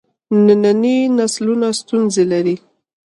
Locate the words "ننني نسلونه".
0.45-1.67